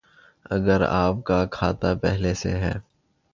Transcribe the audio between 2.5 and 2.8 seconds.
ہے